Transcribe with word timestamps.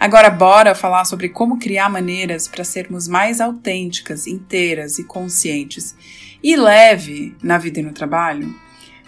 Agora, 0.00 0.30
bora 0.30 0.74
falar 0.74 1.04
sobre 1.04 1.28
como 1.28 1.58
criar 1.58 1.90
maneiras 1.90 2.48
para 2.48 2.64
sermos 2.64 3.06
mais 3.06 3.38
autênticas, 3.38 4.26
inteiras 4.26 4.98
e 4.98 5.04
conscientes 5.04 5.94
e 6.42 6.56
leve 6.56 7.36
na 7.42 7.58
vida 7.58 7.80
e 7.80 7.82
no 7.82 7.92
trabalho? 7.92 8.58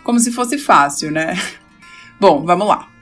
Como 0.05 0.21
se 0.21 0.31
fosse 0.31 0.59
fácil, 0.59 1.11
né? 1.11 1.33
Bom, 2.21 2.45
vamos 2.45 2.69
lá. 2.69 2.93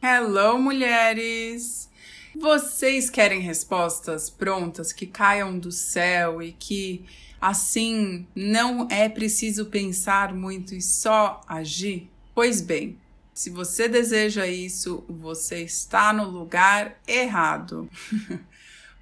Hello, 0.00 0.56
mulheres! 0.56 1.90
Vocês 2.36 3.10
querem 3.10 3.40
respostas 3.40 4.30
prontas 4.30 4.92
que 4.92 5.04
caiam 5.04 5.58
do 5.58 5.72
céu 5.72 6.40
e 6.40 6.52
que 6.52 7.04
assim 7.40 8.24
não 8.36 8.86
é 8.88 9.08
preciso 9.08 9.66
pensar 9.66 10.32
muito 10.32 10.76
e 10.76 10.80
só 10.80 11.40
agir? 11.48 12.08
Pois 12.32 12.60
bem, 12.60 13.01
se 13.34 13.50
você 13.50 13.88
deseja 13.88 14.46
isso, 14.46 15.04
você 15.08 15.62
está 15.62 16.12
no 16.12 16.28
lugar 16.28 16.98
errado. 17.06 17.88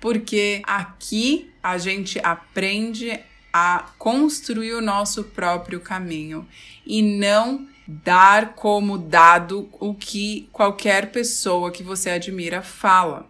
Porque 0.00 0.62
aqui 0.64 1.50
a 1.62 1.76
gente 1.76 2.18
aprende 2.20 3.20
a 3.52 3.90
construir 3.98 4.74
o 4.74 4.80
nosso 4.80 5.24
próprio 5.24 5.80
caminho 5.80 6.46
e 6.86 7.02
não 7.02 7.68
dar 7.86 8.54
como 8.54 8.96
dado 8.96 9.68
o 9.72 9.92
que 9.94 10.48
qualquer 10.52 11.10
pessoa 11.10 11.72
que 11.72 11.82
você 11.82 12.10
admira 12.10 12.62
fala. 12.62 13.28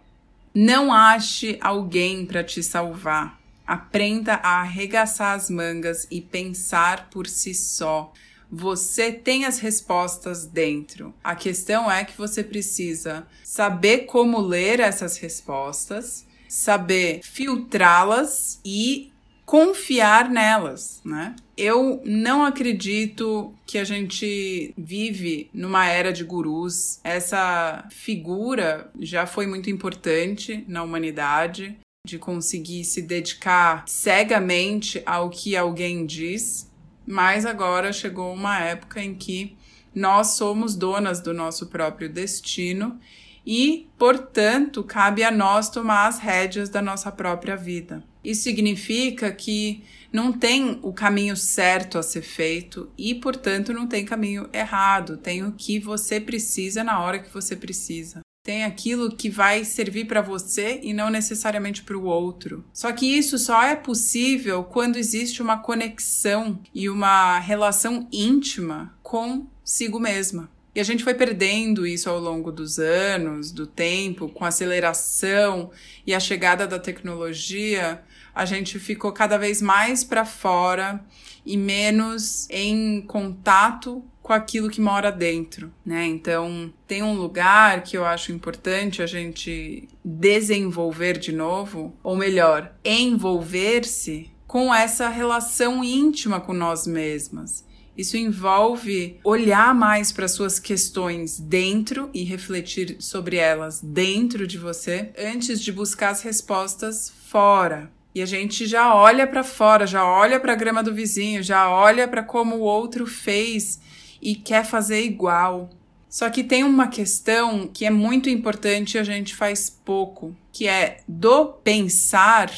Não 0.53 0.93
ache 0.93 1.57
alguém 1.61 2.25
para 2.25 2.43
te 2.43 2.61
salvar. 2.61 3.39
Aprenda 3.65 4.35
a 4.35 4.61
arregaçar 4.61 5.35
as 5.35 5.49
mangas 5.49 6.05
e 6.11 6.21
pensar 6.21 7.09
por 7.09 7.25
si 7.25 7.55
só. 7.55 8.13
Você 8.51 9.11
tem 9.11 9.45
as 9.45 9.59
respostas 9.59 10.45
dentro. 10.45 11.13
A 11.23 11.35
questão 11.35 11.89
é 11.89 12.03
que 12.03 12.17
você 12.17 12.43
precisa 12.43 13.25
saber 13.43 13.99
como 13.99 14.39
ler 14.41 14.79
essas 14.79 15.17
respostas, 15.17 16.25
saber 16.49 17.21
filtrá-las 17.23 18.59
e 18.65 19.11
confiar 19.45 20.29
nelas, 20.29 21.01
né? 21.03 21.35
Eu 21.57 22.01
não 22.05 22.45
acredito 22.45 23.53
que 23.65 23.77
a 23.77 23.83
gente 23.83 24.73
vive 24.77 25.49
numa 25.53 25.85
era 25.87 26.11
de 26.13 26.23
gurus. 26.23 26.99
Essa 27.03 27.85
figura 27.91 28.89
já 28.99 29.25
foi 29.25 29.45
muito 29.45 29.69
importante 29.69 30.63
na 30.67 30.83
humanidade 30.83 31.77
de 32.07 32.17
conseguir 32.17 32.83
se 32.83 33.01
dedicar 33.01 33.83
cegamente 33.87 35.03
ao 35.05 35.29
que 35.29 35.55
alguém 35.55 36.05
diz 36.05 36.70
mas 37.05 37.45
agora 37.45 37.91
chegou 37.91 38.33
uma 38.33 38.59
época 38.59 39.01
em 39.01 39.15
que 39.15 39.57
nós 39.93 40.35
somos 40.35 40.75
donas 40.75 41.19
do 41.19 41.33
nosso 41.33 41.67
próprio 41.67 42.09
destino 42.09 42.99
e, 43.45 43.89
portanto, 43.97 44.83
cabe 44.83 45.23
a 45.23 45.31
nós 45.31 45.69
tomar 45.69 46.07
as 46.07 46.19
rédeas 46.19 46.69
da 46.69 46.81
nossa 46.81 47.11
própria 47.11 47.55
vida. 47.55 48.03
Isso 48.23 48.43
significa 48.43 49.31
que 49.31 49.83
não 50.13 50.31
tem 50.31 50.79
o 50.83 50.93
caminho 50.93 51.35
certo 51.35 51.97
a 51.97 52.03
ser 52.03 52.21
feito 52.21 52.89
e, 52.97 53.15
portanto, 53.15 53.73
não 53.73 53.87
tem 53.87 54.05
caminho 54.05 54.47
errado. 54.53 55.17
Tem 55.17 55.43
o 55.43 55.53
que 55.53 55.79
você 55.79 56.19
precisa 56.19 56.83
na 56.83 56.99
hora 57.01 57.19
que 57.19 57.33
você 57.33 57.55
precisa. 57.55 58.21
Tem 58.43 58.63
aquilo 58.63 59.15
que 59.15 59.29
vai 59.29 59.63
servir 59.63 60.05
para 60.05 60.21
você 60.21 60.79
e 60.81 60.93
não 60.93 61.11
necessariamente 61.11 61.83
para 61.83 61.97
o 61.97 62.05
outro. 62.05 62.65
Só 62.73 62.91
que 62.91 63.05
isso 63.05 63.37
só 63.37 63.61
é 63.61 63.75
possível 63.75 64.63
quando 64.63 64.97
existe 64.97 65.43
uma 65.43 65.57
conexão 65.57 66.59
e 66.73 66.89
uma 66.89 67.37
relação 67.37 68.07
íntima 68.11 68.97
consigo 69.03 69.99
mesma. 69.99 70.49
E 70.73 70.79
a 70.79 70.83
gente 70.83 71.03
foi 71.03 71.13
perdendo 71.13 71.85
isso 71.85 72.09
ao 72.09 72.19
longo 72.19 72.51
dos 72.51 72.79
anos, 72.79 73.51
do 73.51 73.67
tempo, 73.67 74.29
com 74.29 74.43
a 74.43 74.47
aceleração 74.47 75.69
e 76.07 76.13
a 76.13 76.19
chegada 76.19 76.65
da 76.65 76.79
tecnologia, 76.79 78.01
a 78.33 78.45
gente 78.45 78.79
ficou 78.79 79.11
cada 79.11 79.37
vez 79.37 79.61
mais 79.61 80.03
para 80.03 80.25
fora 80.25 81.03
e 81.45 81.57
menos 81.57 82.47
em 82.49 83.01
contato 83.01 84.03
com 84.21 84.33
aquilo 84.33 84.69
que 84.69 84.79
mora 84.79 85.11
dentro, 85.11 85.71
né? 85.85 86.05
Então, 86.05 86.71
tem 86.87 87.01
um 87.01 87.13
lugar 87.13 87.83
que 87.83 87.97
eu 87.97 88.05
acho 88.05 88.31
importante 88.31 89.01
a 89.01 89.07
gente 89.07 89.87
desenvolver 90.03 91.17
de 91.17 91.31
novo, 91.31 91.93
ou 92.03 92.15
melhor, 92.15 92.73
envolver-se 92.85 94.31
com 94.47 94.73
essa 94.73 95.09
relação 95.09 95.83
íntima 95.83 96.39
com 96.39 96.53
nós 96.53 96.85
mesmas. 96.85 97.65
Isso 97.97 98.15
envolve 98.15 99.19
olhar 99.23 99.75
mais 99.75 100.11
para 100.11 100.27
suas 100.27 100.59
questões 100.59 101.39
dentro 101.39 102.09
e 102.13 102.23
refletir 102.23 102.97
sobre 102.99 103.35
elas 103.35 103.81
dentro 103.81 104.47
de 104.47 104.57
você 104.57 105.11
antes 105.17 105.61
de 105.61 105.71
buscar 105.71 106.09
as 106.09 106.21
respostas 106.21 107.11
fora. 107.27 107.91
E 108.13 108.21
a 108.21 108.25
gente 108.25 108.65
já 108.65 108.93
olha 108.93 109.25
para 109.25 109.43
fora, 109.43 109.87
já 109.87 110.05
olha 110.05 110.39
para 110.39 110.53
a 110.53 110.55
grama 110.55 110.83
do 110.83 110.93
vizinho, 110.93 111.41
já 111.41 111.69
olha 111.69 112.07
para 112.07 112.23
como 112.23 112.57
o 112.57 112.61
outro 112.61 113.05
fez 113.05 113.79
e 114.21 114.35
quer 114.35 114.65
fazer 114.65 115.03
igual. 115.03 115.69
Só 116.09 116.29
que 116.29 116.43
tem 116.43 116.63
uma 116.63 116.87
questão 116.87 117.67
que 117.67 117.85
é 117.85 117.89
muito 117.89 118.29
importante 118.29 118.95
e 118.95 118.99
a 118.99 119.03
gente 119.03 119.33
faz 119.33 119.69
pouco, 119.69 120.35
que 120.51 120.67
é 120.67 120.99
do 121.07 121.45
pensar, 121.45 122.51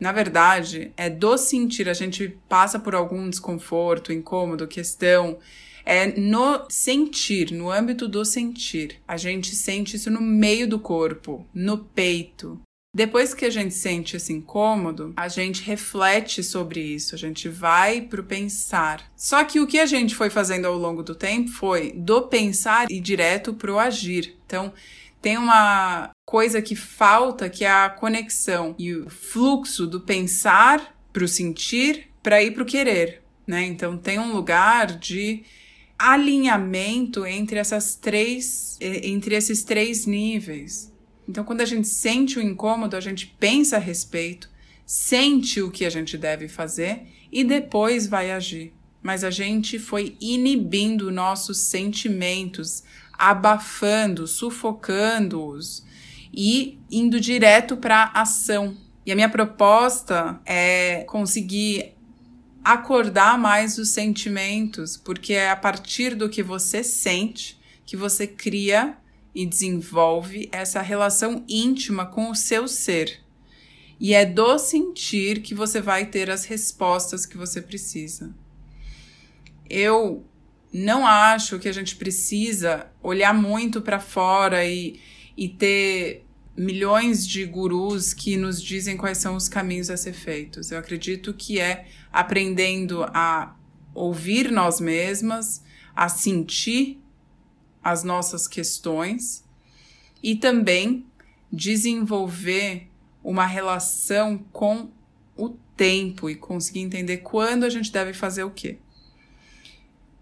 na 0.00 0.10
verdade, 0.10 0.90
é 0.96 1.10
do 1.10 1.36
sentir. 1.36 1.88
A 1.88 1.94
gente 1.94 2.38
passa 2.48 2.78
por 2.78 2.94
algum 2.94 3.28
desconforto, 3.28 4.12
incômodo, 4.12 4.66
questão. 4.66 5.38
É 5.84 6.18
no 6.18 6.64
sentir, 6.70 7.52
no 7.52 7.70
âmbito 7.70 8.08
do 8.08 8.24
sentir. 8.24 9.02
A 9.06 9.18
gente 9.18 9.54
sente 9.54 9.96
isso 9.96 10.10
no 10.10 10.22
meio 10.22 10.66
do 10.66 10.78
corpo, 10.78 11.46
no 11.52 11.76
peito. 11.76 12.58
Depois 12.94 13.34
que 13.34 13.44
a 13.44 13.50
gente 13.50 13.74
sente 13.74 14.16
esse 14.16 14.32
incômodo, 14.32 15.12
a 15.16 15.26
gente 15.26 15.62
reflete 15.62 16.44
sobre 16.44 16.80
isso, 16.80 17.16
a 17.16 17.18
gente 17.18 17.48
vai 17.48 18.00
pro 18.02 18.22
pensar. 18.22 19.10
Só 19.16 19.42
que 19.42 19.58
o 19.58 19.66
que 19.66 19.80
a 19.80 19.86
gente 19.86 20.14
foi 20.14 20.30
fazendo 20.30 20.66
ao 20.66 20.78
longo 20.78 21.02
do 21.02 21.12
tempo 21.12 21.50
foi 21.50 21.90
do 21.90 22.22
pensar 22.22 22.86
e 22.88 23.00
direto 23.00 23.52
pro 23.52 23.80
agir. 23.80 24.36
Então, 24.46 24.72
tem 25.20 25.36
uma 25.36 26.10
coisa 26.24 26.62
que 26.62 26.76
falta 26.76 27.50
que 27.50 27.64
é 27.64 27.70
a 27.70 27.90
conexão 27.90 28.76
e 28.78 28.94
o 28.94 29.10
fluxo 29.10 29.88
do 29.88 30.00
pensar 30.00 30.96
pro 31.12 31.26
sentir 31.26 32.08
para 32.22 32.44
ir 32.44 32.52
pro 32.52 32.64
querer, 32.64 33.22
né? 33.44 33.64
Então, 33.64 33.98
tem 33.98 34.20
um 34.20 34.32
lugar 34.32 34.96
de 34.98 35.42
alinhamento 35.98 37.26
entre 37.26 37.58
essas 37.58 37.96
três 37.96 38.78
entre 38.80 39.34
esses 39.34 39.64
três 39.64 40.06
níveis. 40.06 40.93
Então, 41.28 41.44
quando 41.44 41.60
a 41.60 41.64
gente 41.64 41.88
sente 41.88 42.38
o 42.38 42.42
incômodo, 42.42 42.96
a 42.96 43.00
gente 43.00 43.26
pensa 43.38 43.76
a 43.76 43.80
respeito, 43.80 44.48
sente 44.84 45.62
o 45.62 45.70
que 45.70 45.84
a 45.84 45.90
gente 45.90 46.18
deve 46.18 46.48
fazer 46.48 47.06
e 47.32 47.42
depois 47.42 48.06
vai 48.06 48.30
agir. 48.30 48.72
Mas 49.02 49.24
a 49.24 49.30
gente 49.30 49.78
foi 49.78 50.16
inibindo 50.20 51.10
nossos 51.10 51.58
sentimentos, 51.58 52.82
abafando, 53.12 54.26
sufocando-os 54.26 55.84
e 56.32 56.78
indo 56.90 57.20
direto 57.20 57.76
para 57.76 58.10
ação. 58.14 58.76
E 59.06 59.12
a 59.12 59.14
minha 59.14 59.28
proposta 59.28 60.40
é 60.44 61.04
conseguir 61.04 61.92
acordar 62.64 63.38
mais 63.38 63.76
os 63.76 63.90
sentimentos, 63.90 64.96
porque 64.96 65.34
é 65.34 65.50
a 65.50 65.56
partir 65.56 66.14
do 66.14 66.30
que 66.30 66.42
você 66.42 66.82
sente 66.82 67.60
que 67.84 67.96
você 67.96 68.26
cria 68.26 68.96
e 69.34 69.44
desenvolve 69.44 70.48
essa 70.52 70.80
relação 70.80 71.44
íntima 71.48 72.06
com 72.06 72.30
o 72.30 72.34
seu 72.34 72.68
ser. 72.68 73.20
E 73.98 74.14
é 74.14 74.24
do 74.24 74.58
sentir 74.58 75.42
que 75.42 75.54
você 75.54 75.80
vai 75.80 76.06
ter 76.06 76.30
as 76.30 76.44
respostas 76.44 77.26
que 77.26 77.36
você 77.36 77.60
precisa. 77.60 78.34
Eu 79.68 80.24
não 80.72 81.06
acho 81.06 81.58
que 81.58 81.68
a 81.68 81.72
gente 81.72 81.96
precisa 81.96 82.86
olhar 83.02 83.32
muito 83.32 83.80
para 83.80 84.00
fora 84.00 84.64
e, 84.64 85.00
e 85.36 85.48
ter 85.48 86.24
milhões 86.56 87.26
de 87.26 87.44
gurus 87.44 88.12
que 88.12 88.36
nos 88.36 88.62
dizem 88.62 88.96
quais 88.96 89.18
são 89.18 89.36
os 89.36 89.48
caminhos 89.48 89.90
a 89.90 89.96
ser 89.96 90.12
feitos. 90.12 90.70
Eu 90.70 90.78
acredito 90.78 91.32
que 91.34 91.58
é 91.58 91.86
aprendendo 92.12 93.04
a 93.04 93.56
ouvir 93.92 94.50
nós 94.50 94.80
mesmas, 94.80 95.62
a 95.94 96.08
sentir 96.08 97.00
as 97.84 98.02
nossas 98.02 98.48
questões 98.48 99.44
e 100.22 100.34
também 100.34 101.06
desenvolver 101.52 102.88
uma 103.22 103.44
relação 103.44 104.38
com 104.52 104.90
o 105.36 105.50
tempo 105.76 106.30
e 106.30 106.34
conseguir 106.34 106.80
entender 106.80 107.18
quando 107.18 107.64
a 107.64 107.68
gente 107.68 107.92
deve 107.92 108.14
fazer 108.14 108.42
o 108.44 108.50
quê. 108.50 108.78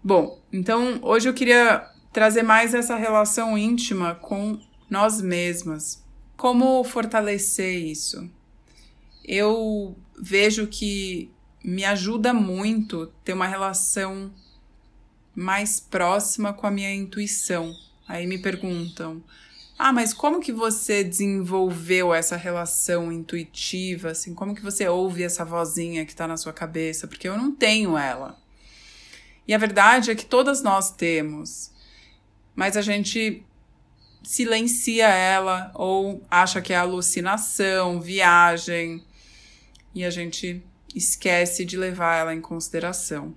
Bom, 0.03 0.41
então 0.51 0.99
hoje 1.01 1.29
eu 1.29 1.33
queria 1.33 1.89
trazer 2.11 2.43
mais 2.43 2.73
essa 2.73 2.97
relação 2.97 3.57
íntima 3.57 4.15
com 4.15 4.59
nós 4.89 5.21
mesmas. 5.21 6.03
Como 6.35 6.83
fortalecer 6.83 7.77
isso? 7.77 8.29
Eu 9.23 9.95
vejo 10.19 10.67
que 10.67 11.31
me 11.63 11.85
ajuda 11.85 12.33
muito 12.33 13.07
ter 13.23 13.31
uma 13.31 13.47
relação 13.47 14.33
mais 15.35 15.79
próxima 15.79 16.53
com 16.53 16.67
a 16.67 16.71
minha 16.71 16.93
intuição. 16.93 17.75
Aí 18.07 18.27
me 18.27 18.37
perguntam: 18.37 19.23
"Ah, 19.77 19.91
mas 19.91 20.13
como 20.13 20.39
que 20.39 20.51
você 20.51 21.03
desenvolveu 21.03 22.13
essa 22.13 22.35
relação 22.35 23.11
intuitiva 23.11 24.11
assim? 24.11 24.33
Como 24.33 24.55
que 24.55 24.61
você 24.61 24.87
ouve 24.87 25.23
essa 25.23 25.43
vozinha 25.45 26.05
que 26.05 26.11
está 26.11 26.27
na 26.27 26.37
sua 26.37 26.53
cabeça? 26.53 27.07
Porque 27.07 27.27
eu 27.27 27.37
não 27.37 27.53
tenho 27.53 27.97
ela. 27.97 28.39
E 29.47 29.53
a 29.53 29.57
verdade 29.57 30.11
é 30.11 30.15
que 30.15 30.25
todas 30.25 30.61
nós 30.61 30.91
temos, 30.91 31.71
mas 32.55 32.77
a 32.77 32.81
gente 32.81 33.43
silencia 34.23 35.07
ela 35.09 35.69
ou 35.75 36.25
acha 36.31 36.61
que 36.61 36.71
é 36.71 36.77
alucinação, 36.77 37.99
viagem, 37.99 39.03
e 39.93 40.03
a 40.03 40.09
gente 40.09 40.63
esquece 40.95 41.65
de 41.65 41.77
levar 41.77 42.15
ela 42.15 42.33
em 42.33 42.41
consideração. 42.41 43.35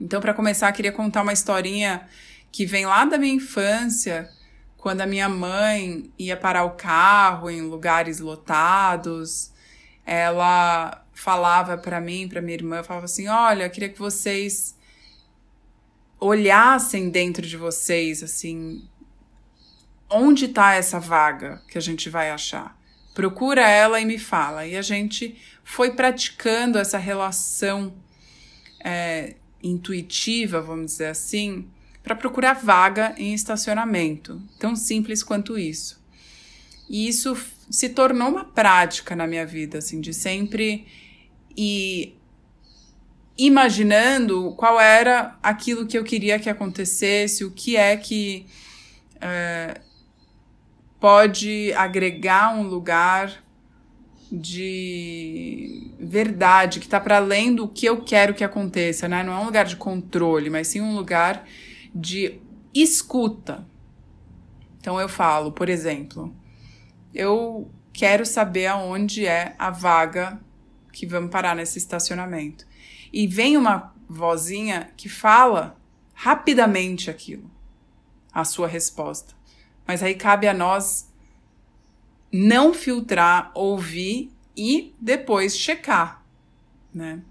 Então, 0.00 0.20
para 0.20 0.34
começar, 0.34 0.70
queria 0.72 0.92
contar 0.92 1.22
uma 1.22 1.32
historinha 1.32 2.06
que 2.52 2.64
vem 2.64 2.86
lá 2.86 3.04
da 3.04 3.18
minha 3.18 3.34
infância, 3.34 4.28
quando 4.76 5.00
a 5.00 5.06
minha 5.06 5.28
mãe 5.28 6.10
ia 6.18 6.36
parar 6.36 6.64
o 6.64 6.70
carro 6.70 7.50
em 7.50 7.62
lugares 7.62 8.20
lotados, 8.20 9.52
ela 10.06 11.04
falava 11.12 11.76
para 11.76 12.00
mim, 12.00 12.28
para 12.28 12.40
minha 12.40 12.54
irmã, 12.54 12.82
falava 12.82 13.04
assim: 13.04 13.28
"Olha, 13.28 13.68
queria 13.68 13.88
que 13.88 13.98
vocês 13.98 14.76
olhassem 16.20 17.10
dentro 17.10 17.46
de 17.46 17.56
vocês, 17.56 18.22
assim, 18.22 18.88
onde 20.08 20.46
está 20.46 20.74
essa 20.74 20.98
vaga 20.98 21.62
que 21.68 21.76
a 21.78 21.80
gente 21.80 22.08
vai 22.08 22.30
achar? 22.30 22.76
Procura 23.14 23.68
ela 23.68 24.00
e 24.00 24.04
me 24.04 24.18
fala. 24.18 24.66
E 24.66 24.76
a 24.76 24.82
gente 24.82 25.36
foi 25.64 25.90
praticando 25.90 26.78
essa 26.78 26.98
relação 26.98 27.92
é, 28.84 29.34
intuitiva, 29.62 30.60
vamos 30.60 30.92
dizer 30.92 31.06
assim, 31.06 31.68
para 32.02 32.14
procurar 32.14 32.54
vaga 32.54 33.14
em 33.18 33.34
estacionamento. 33.34 34.40
Tão 34.58 34.74
simples 34.74 35.22
quanto 35.22 35.58
isso. 35.58 36.02
E 36.88 37.06
isso 37.08 37.36
se 37.70 37.90
tornou 37.90 38.28
uma 38.28 38.44
prática 38.44 39.14
na 39.14 39.26
minha 39.26 39.44
vida, 39.44 39.78
assim, 39.78 40.00
de 40.00 40.14
sempre 40.14 40.86
ir 41.56 42.16
imaginando 43.36 44.52
qual 44.56 44.80
era 44.80 45.38
aquilo 45.42 45.86
que 45.86 45.96
eu 45.96 46.02
queria 46.02 46.38
que 46.38 46.50
acontecesse, 46.50 47.44
o 47.44 47.50
que 47.50 47.76
é 47.76 47.96
que 47.96 48.46
é, 49.20 49.80
pode 50.98 51.72
agregar 51.74 52.54
um 52.54 52.62
lugar 52.62 53.44
de 54.30 55.90
verdade 55.98 56.80
que 56.80 56.86
está 56.86 57.00
para 57.00 57.16
além 57.16 57.54
do 57.54 57.66
que 57.66 57.86
eu 57.86 58.02
quero 58.02 58.34
que 58.34 58.44
aconteça, 58.44 59.08
né? 59.08 59.22
Não 59.22 59.32
é 59.32 59.36
um 59.38 59.46
lugar 59.46 59.64
de 59.64 59.76
controle, 59.76 60.50
mas 60.50 60.68
sim 60.68 60.80
um 60.80 60.94
lugar 60.94 61.46
de 61.94 62.38
escuta. 62.74 63.66
Então 64.80 65.00
eu 65.00 65.08
falo, 65.08 65.52
por 65.52 65.68
exemplo, 65.68 66.34
eu 67.14 67.70
quero 67.92 68.24
saber 68.24 68.66
aonde 68.66 69.26
é 69.26 69.54
a 69.58 69.70
vaga 69.70 70.40
que 70.92 71.06
vamos 71.06 71.30
parar 71.30 71.56
nesse 71.56 71.78
estacionamento 71.78 72.66
e 73.12 73.26
vem 73.26 73.56
uma 73.56 73.94
vozinha 74.08 74.90
que 74.96 75.08
fala 75.08 75.76
rapidamente 76.14 77.10
aquilo, 77.10 77.50
a 78.32 78.44
sua 78.44 78.68
resposta. 78.68 79.34
Mas 79.86 80.02
aí 80.02 80.14
cabe 80.14 80.46
a 80.46 80.54
nós 80.54 81.07
não 82.32 82.74
filtrar, 82.74 83.50
ouvir 83.54 84.30
e 84.56 84.94
depois 85.00 85.56
checar, 85.56 86.24
né? 86.92 87.22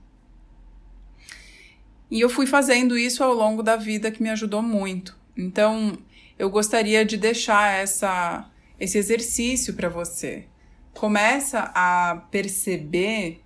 E 2.10 2.22
eu 2.22 2.30
fui 2.30 2.46
fazendo 2.46 2.98
isso 2.98 3.24
ao 3.24 3.34
longo 3.34 3.62
da 3.62 3.76
vida 3.76 4.10
que 4.10 4.24
me 4.24 4.30
ajudou 4.30 4.62
muito. 4.62 5.18
Então, 5.36 5.98
eu 6.40 6.50
gostaria 6.50 7.04
de 7.04 7.18
deixar 7.18 7.74
essa 7.74 8.50
esse 8.80 8.98
exercício 8.98 9.74
para 9.74 9.90
você. 9.90 10.46
Começa 10.94 11.72
a 11.74 12.24
perceber 12.30 13.42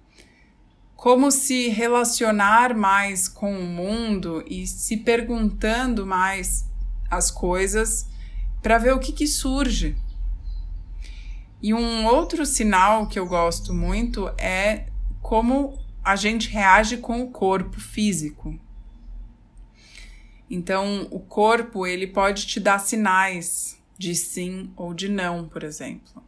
como 0.96 1.32
se 1.32 1.70
relacionar 1.70 2.76
mais 2.76 3.28
com 3.28 3.58
o 3.58 3.64
mundo 3.64 4.44
e 4.46 4.68
se 4.68 4.98
perguntando 4.98 6.06
mais 6.06 6.70
as 7.10 7.32
coisas 7.32 8.08
para 8.62 8.78
ver 8.78 8.94
o 8.94 9.00
que, 9.00 9.12
que 9.12 9.26
surge. 9.26 9.96
E 11.62 11.74
um 11.74 12.06
outro 12.06 12.46
sinal 12.46 13.08
que 13.08 13.20
eu 13.20 13.26
gosto 13.28 13.74
muito 13.74 14.28
é 14.38 14.88
como 15.22 15.78
a 16.04 16.16
gente 16.16 16.50
reage 16.50 16.98
com 16.98 17.22
o 17.22 17.30
corpo 17.30 17.80
físico. 17.80 18.60
Então, 20.50 21.08
o 21.12 21.20
corpo 21.20 21.86
ele 21.86 22.08
pode 22.08 22.48
te 22.48 22.60
dar 22.60 22.80
sinais 22.80 23.80
de 23.98 24.16
sim 24.16 24.72
ou 24.76 24.94
de 24.94 25.08
não, 25.08 25.48
por 25.48 25.64
exemplo. 25.64 26.24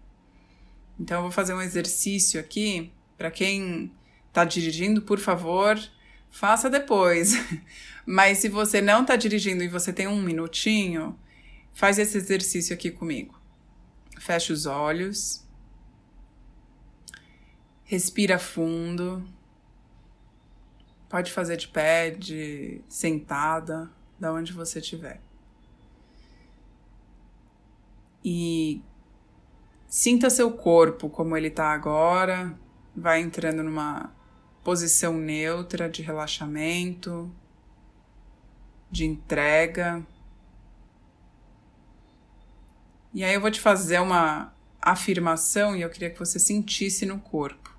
Então, 1.00 1.18
eu 1.18 1.21
vou 1.24 1.31
fazer 1.31 1.53
um 1.53 1.62
exercício 1.62 2.39
aqui 2.39 2.92
para 3.18 3.31
quem 3.31 3.92
está 4.28 4.45
dirigindo, 4.45 5.02
por 5.02 5.19
favor, 5.19 5.78
faça 6.30 6.69
depois. 6.69 7.33
Mas 8.06 8.37
se 8.37 8.49
você 8.49 8.81
não 8.81 9.02
está 9.02 9.16
dirigindo 9.16 9.63
e 9.63 9.68
você 9.68 9.92
tem 9.92 10.07
um 10.07 10.21
minutinho, 10.21 11.18
faz 11.73 11.97
esse 11.97 12.18
exercício 12.18 12.73
aqui 12.73 12.92
comigo. 12.92 13.43
Fecha 14.23 14.53
os 14.53 14.65
olhos. 14.65 15.45
Respira 17.83 18.39
fundo. 18.39 19.21
Pode 21.09 21.30
fazer 21.30 21.57
de 21.57 21.68
pé, 21.68 22.09
de 22.11 22.81
sentada, 22.87 23.92
da 24.18 24.31
onde 24.31 24.53
você 24.53 24.80
estiver. 24.80 25.19
E 28.23 28.81
sinta 29.87 30.30
seu 30.30 30.53
corpo 30.53 31.09
como 31.09 31.35
ele 31.35 31.49
está 31.49 31.73
agora. 31.73 32.57
Vai 32.95 33.19
entrando 33.19 33.61
numa 33.61 34.09
posição 34.63 35.18
neutra 35.18 35.89
de 35.89 36.01
relaxamento, 36.01 37.30
de 38.89 39.03
entrega. 39.03 40.01
E 43.13 43.23
aí 43.23 43.35
eu 43.35 43.41
vou 43.41 43.51
te 43.51 43.61
fazer 43.61 43.99
uma 43.99 44.53
afirmação 44.81 45.75
e 45.75 45.81
eu 45.81 45.89
queria 45.89 46.09
que 46.09 46.17
você 46.17 46.39
sentisse 46.39 47.05
no 47.05 47.19
corpo. 47.19 47.77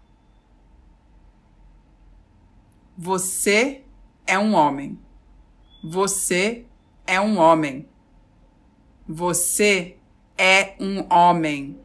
Você 2.96 3.84
é 4.26 4.38
um 4.38 4.54
homem. 4.54 4.98
Você 5.82 6.64
é 7.06 7.20
um 7.20 7.38
homem. 7.38 7.88
Você 9.08 9.98
é 10.38 10.76
um 10.80 11.12
homem. 11.12 11.80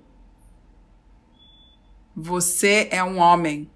Você 2.15 2.87
é 2.91 3.03
um 3.03 3.17
homem. 3.17 3.69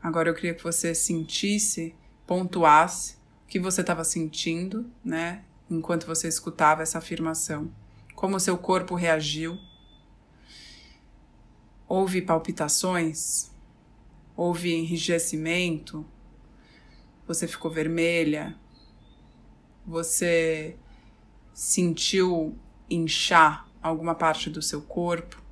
Agora 0.00 0.28
eu 0.28 0.34
queria 0.34 0.54
que 0.54 0.62
você 0.62 0.94
sentisse, 0.94 1.94
pontuasse 2.26 3.16
o 3.44 3.48
que 3.48 3.58
você 3.58 3.80
estava 3.80 4.04
sentindo, 4.04 4.90
né? 5.04 5.44
Enquanto 5.70 6.06
você 6.06 6.28
escutava 6.28 6.82
essa 6.82 6.98
afirmação. 6.98 7.70
Como 8.14 8.40
seu 8.40 8.56
corpo 8.58 8.94
reagiu. 8.94 9.58
Houve 11.86 12.22
palpitações? 12.22 13.50
Houve 14.36 14.72
enrijecimento? 14.72 16.06
Você 17.26 17.46
ficou 17.46 17.70
vermelha? 17.70 18.58
Você 19.86 20.76
sentiu 21.52 22.56
inchar 22.88 23.68
alguma 23.82 24.14
parte 24.14 24.50
do 24.50 24.62
seu 24.62 24.82
corpo, 24.82 25.42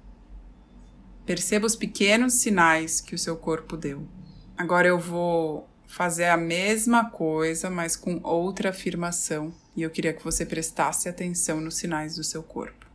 perceba 1.24 1.66
os 1.66 1.76
pequenos 1.76 2.34
sinais 2.34 3.00
que 3.00 3.14
o 3.14 3.18
seu 3.18 3.36
corpo 3.36 3.76
deu. 3.76 4.06
Agora 4.56 4.86
eu 4.86 4.98
vou 4.98 5.68
fazer 5.86 6.26
a 6.26 6.36
mesma 6.36 7.10
coisa, 7.10 7.68
mas 7.70 7.96
com 7.96 8.20
outra 8.22 8.70
afirmação, 8.70 9.52
e 9.76 9.82
eu 9.82 9.90
queria 9.90 10.14
que 10.14 10.24
você 10.24 10.46
prestasse 10.46 11.06
atenção 11.06 11.60
nos 11.60 11.76
sinais 11.76 12.16
do 12.16 12.24
seu 12.24 12.42
corpo. 12.42 12.86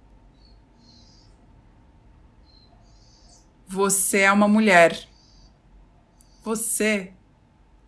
Você 3.67 4.21
é 4.21 4.31
uma 4.31 4.47
mulher. 4.47 5.07
Você 6.43 7.13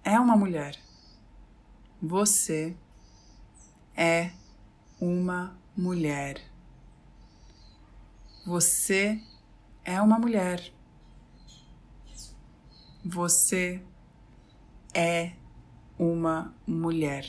é 0.04 0.20
uma 0.20 0.38
mulher. 0.38 0.80
Você 2.00 2.78
é 3.96 4.32
uma 5.02 5.60
mulher. 5.76 6.40
Você 8.46 9.20
é 9.84 10.00
uma 10.00 10.20
mulher. 10.20 10.72
Você 13.04 13.84
é 14.94 15.34
uma 15.98 16.54
mulher. 16.68 17.26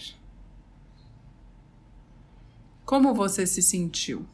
Como 2.95 3.13
você 3.13 3.45
se 3.45 3.61
sentiu? 3.61 4.25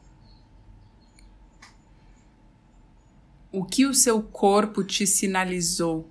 o 3.51 3.65
que 3.65 3.87
o 3.87 3.95
seu 3.95 4.23
corpo 4.23 4.85
te 4.85 5.07
sinalizou 5.07 6.07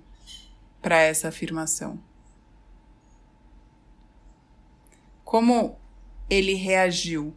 para 0.82 1.00
essa 1.00 1.28
afirmação? 1.28 2.02
Como 5.22 5.78
ele 6.28 6.54
reagiu? 6.54 7.32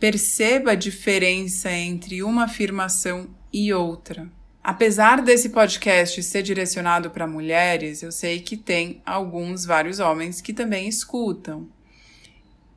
Perceba 0.00 0.70
a 0.70 0.74
diferença 0.74 1.70
entre 1.70 2.22
uma 2.22 2.44
afirmação 2.44 3.28
e 3.52 3.74
outra. 3.74 4.26
Apesar 4.62 5.20
desse 5.20 5.50
podcast 5.50 6.22
ser 6.22 6.42
direcionado 6.42 7.10
para 7.10 7.26
mulheres, 7.26 8.02
eu 8.02 8.10
sei 8.10 8.40
que 8.40 8.56
tem 8.56 9.02
alguns, 9.04 9.66
vários 9.66 9.98
homens 9.98 10.40
que 10.40 10.54
também 10.54 10.88
escutam. 10.88 11.68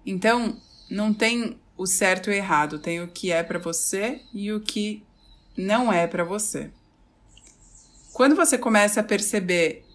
Então, 0.10 0.58
não 0.90 1.14
tem 1.14 1.60
o 1.76 1.86
certo 1.86 2.32
e 2.32 2.34
o 2.34 2.34
errado, 2.34 2.80
tem 2.80 3.02
o 3.02 3.10
que 3.10 3.30
é 3.30 3.44
para 3.44 3.60
você 3.60 4.22
e 4.34 4.54
o 4.54 4.62
que 4.62 5.04
não 5.58 5.92
é 5.92 6.08
para 6.08 6.24
você. 6.24 6.72
Quando 8.14 8.34
você 8.34 8.58
começa 8.58 9.02
a 9.02 9.04
perceber 9.04 9.86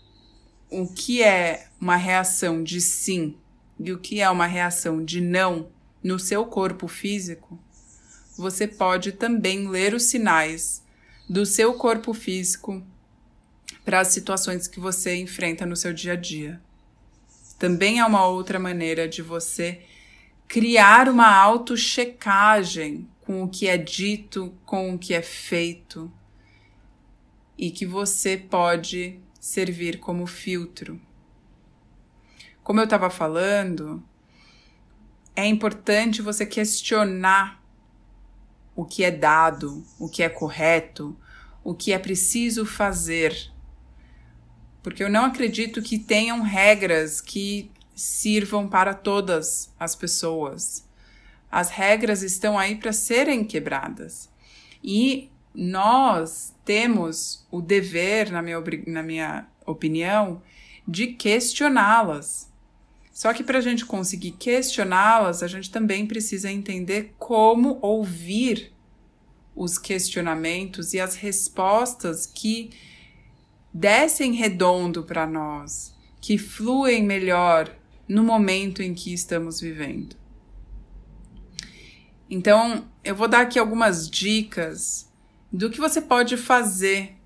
o 0.70 0.86
que 0.86 1.22
é 1.22 1.66
uma 1.80 1.96
reação 1.96 2.62
de 2.62 2.78
sim 2.78 3.38
e 3.80 3.90
o 3.90 3.98
que 3.98 4.20
é 4.20 4.28
uma 4.28 4.46
reação 4.46 5.02
de 5.02 5.18
não 5.18 5.70
no 6.04 6.18
seu 6.18 6.44
corpo 6.44 6.86
físico, 6.86 7.58
você 8.36 8.68
pode 8.68 9.12
também 9.12 9.66
ler 9.66 9.94
os 9.94 10.02
sinais 10.02 10.82
do 11.26 11.46
seu 11.46 11.72
corpo 11.72 12.12
físico 12.12 12.82
para 13.82 14.00
as 14.00 14.08
situações 14.08 14.68
que 14.68 14.78
você 14.78 15.16
enfrenta 15.16 15.64
no 15.64 15.74
seu 15.74 15.94
dia 15.94 16.12
a 16.12 16.16
dia. 16.16 16.60
Também 17.58 17.98
é 17.98 18.04
uma 18.04 18.26
outra 18.26 18.58
maneira 18.58 19.08
de 19.08 19.22
você 19.22 19.80
criar 20.52 21.08
uma 21.08 21.34
auto-checagem 21.34 23.08
com 23.22 23.42
o 23.42 23.48
que 23.48 23.66
é 23.66 23.78
dito, 23.78 24.54
com 24.66 24.92
o 24.92 24.98
que 24.98 25.14
é 25.14 25.22
feito, 25.22 26.12
e 27.56 27.70
que 27.70 27.86
você 27.86 28.36
pode 28.36 29.18
servir 29.40 29.98
como 29.98 30.26
filtro. 30.26 31.00
Como 32.62 32.78
eu 32.80 32.84
estava 32.84 33.08
falando, 33.08 34.04
é 35.34 35.46
importante 35.46 36.20
você 36.20 36.44
questionar 36.44 37.64
o 38.76 38.84
que 38.84 39.04
é 39.04 39.10
dado, 39.10 39.82
o 39.98 40.06
que 40.06 40.22
é 40.22 40.28
correto, 40.28 41.16
o 41.64 41.74
que 41.74 41.94
é 41.94 41.98
preciso 41.98 42.66
fazer. 42.66 43.50
Porque 44.82 45.02
eu 45.02 45.08
não 45.08 45.24
acredito 45.24 45.80
que 45.80 45.98
tenham 45.98 46.42
regras 46.42 47.22
que 47.22 47.72
sirvam 47.94 48.68
para 48.68 48.94
todas 48.94 49.72
as 49.78 49.94
pessoas. 49.94 50.86
As 51.50 51.70
regras 51.70 52.22
estão 52.22 52.58
aí 52.58 52.76
para 52.76 52.92
serem 52.92 53.44
quebradas. 53.44 54.30
E 54.82 55.30
nós 55.54 56.54
temos 56.64 57.46
o 57.50 57.60
dever, 57.60 58.30
na 58.30 58.40
minha, 58.40 58.62
na 58.86 59.02
minha 59.02 59.46
opinião, 59.66 60.42
de 60.88 61.08
questioná-las. 61.08 62.50
Só 63.12 63.32
que 63.34 63.44
para 63.44 63.58
a 63.58 63.62
gente 63.62 63.84
conseguir 63.84 64.32
questioná-las, 64.32 65.42
a 65.42 65.46
gente 65.46 65.70
também 65.70 66.06
precisa 66.06 66.50
entender 66.50 67.14
como 67.18 67.78
ouvir 67.82 68.72
os 69.54 69.76
questionamentos 69.76 70.94
e 70.94 71.00
as 71.00 71.14
respostas 71.14 72.24
que 72.26 72.70
descem 73.72 74.32
redondo 74.32 75.02
para 75.02 75.26
nós, 75.26 75.94
que 76.20 76.38
fluem 76.38 77.02
melhor 77.02 77.74
no 78.12 78.22
momento 78.22 78.82
em 78.82 78.92
que 78.92 79.12
estamos 79.12 79.60
vivendo. 79.60 80.16
Então, 82.28 82.86
eu 83.02 83.14
vou 83.14 83.26
dar 83.26 83.40
aqui 83.40 83.58
algumas 83.58 84.08
dicas 84.08 85.10
do 85.50 85.70
que 85.70 85.80
você 85.80 86.00
pode 86.00 86.36
fazer 86.36 87.16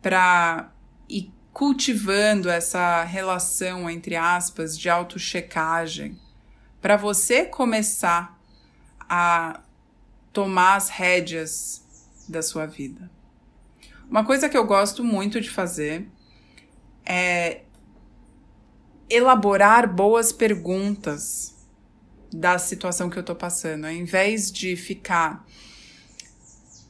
para 0.00 0.72
ir 1.08 1.32
cultivando 1.52 2.48
essa 2.48 3.02
relação, 3.02 3.90
entre 3.90 4.14
aspas, 4.14 4.78
de 4.78 4.88
autochecagem, 4.88 6.18
para 6.80 6.96
você 6.96 7.44
começar 7.44 8.38
a 9.00 9.60
tomar 10.32 10.76
as 10.76 10.88
rédeas 10.88 11.84
da 12.28 12.42
sua 12.42 12.66
vida. 12.66 13.10
Uma 14.08 14.24
coisa 14.24 14.48
que 14.48 14.56
eu 14.56 14.64
gosto 14.64 15.02
muito 15.02 15.40
de 15.40 15.50
fazer 15.50 16.08
é 17.04 17.62
elaborar 19.08 19.92
boas 19.92 20.32
perguntas 20.32 21.54
da 22.32 22.58
situação 22.58 23.08
que 23.08 23.18
eu 23.18 23.22
tô 23.22 23.34
passando, 23.34 23.86
ao 23.86 23.92
invés 23.92 24.50
de 24.50 24.76
ficar 24.76 25.46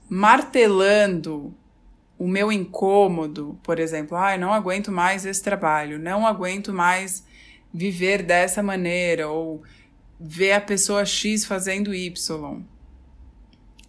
martelando 0.09 1.55
o 2.19 2.27
meu 2.27 2.51
incômodo, 2.51 3.59
por 3.63 3.79
exemplo, 3.79 4.17
ah, 4.17 4.37
não 4.39 4.53
aguento 4.53 4.91
mais 4.91 5.27
esse 5.27 5.43
trabalho, 5.43 5.99
não 5.99 6.27
aguento 6.27 6.73
mais 6.73 7.25
viver 7.73 8.23
dessa 8.23 8.63
maneira 8.63 9.29
ou 9.29 9.63
ver 10.19 10.53
a 10.53 10.61
pessoa 10.61 11.05
X 11.05 11.45
fazendo 11.45 11.95
Y. 11.95 12.63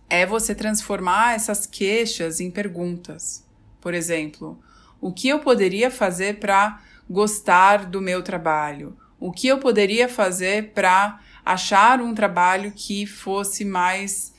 É 0.10 0.26
você 0.26 0.54
transformar 0.54 1.36
essas 1.36 1.66
queixas 1.66 2.40
em 2.40 2.52
perguntas. 2.52 3.46
Por 3.80 3.94
exemplo, 3.94 4.60
o 5.00 5.14
que 5.14 5.30
eu 5.30 5.40
poderia 5.40 5.90
fazer 5.90 6.40
para 6.40 6.82
gostar 7.10 7.86
do 7.86 8.02
meu 8.02 8.22
trabalho? 8.22 8.98
O 9.20 9.32
que 9.32 9.48
eu 9.48 9.60
poderia 9.60 10.08
fazer 10.08 10.74
para 10.74 11.20
achar 11.44 12.02
um 12.02 12.14
trabalho 12.14 12.72
que 12.72 13.06
fosse 13.06 13.66
mais 13.66 14.34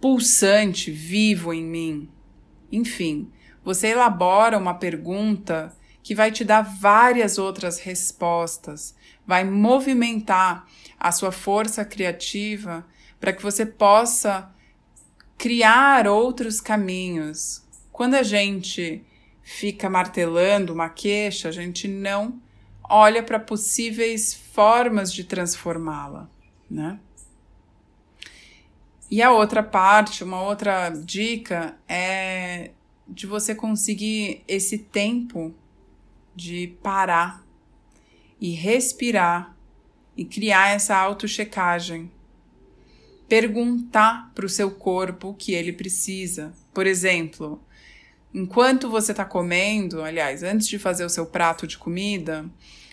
pulsante, 0.00 0.90
vivo 0.90 1.52
em 1.52 1.64
mim? 1.64 2.08
Enfim, 2.70 3.30
você 3.64 3.88
elabora 3.88 4.58
uma 4.58 4.74
pergunta 4.74 5.74
que 6.02 6.14
vai 6.14 6.30
te 6.30 6.44
dar 6.44 6.60
várias 6.60 7.38
outras 7.38 7.78
respostas, 7.78 8.94
vai 9.26 9.42
movimentar 9.42 10.66
a 11.00 11.10
sua 11.10 11.32
força 11.32 11.84
criativa 11.84 12.86
para 13.18 13.32
que 13.32 13.42
você 13.42 13.64
possa 13.64 14.52
criar 15.38 16.06
outros 16.06 16.60
caminhos. 16.60 17.64
Quando 17.90 18.14
a 18.14 18.22
gente 18.22 19.02
fica 19.44 19.90
martelando 19.90 20.72
uma 20.72 20.88
queixa, 20.88 21.50
a 21.50 21.52
gente 21.52 21.86
não 21.86 22.40
olha 22.82 23.22
para 23.22 23.38
possíveis 23.38 24.34
formas 24.34 25.12
de 25.12 25.22
transformá-la, 25.22 26.28
né? 26.68 26.98
E 29.10 29.22
a 29.22 29.30
outra 29.30 29.62
parte, 29.62 30.24
uma 30.24 30.42
outra 30.42 30.88
dica 30.88 31.76
é 31.86 32.70
de 33.06 33.26
você 33.26 33.54
conseguir 33.54 34.42
esse 34.48 34.78
tempo 34.78 35.54
de 36.34 36.74
parar 36.82 37.44
e 38.40 38.50
respirar 38.50 39.54
e 40.16 40.24
criar 40.24 40.70
essa 40.70 40.96
auto-checagem. 40.96 42.10
Perguntar 43.28 44.32
para 44.34 44.46
o 44.46 44.48
seu 44.48 44.70
corpo 44.70 45.28
o 45.28 45.34
que 45.34 45.52
ele 45.52 45.72
precisa. 45.72 46.52
Por 46.72 46.86
exemplo, 46.86 47.62
enquanto 48.34 48.90
você 48.90 49.12
está 49.12 49.24
comendo, 49.24 50.02
aliás, 50.02 50.42
antes 50.42 50.66
de 50.66 50.78
fazer 50.78 51.04
o 51.04 51.08
seu 51.08 51.24
prato 51.24 51.66
de 51.66 51.78
comida, 51.78 52.44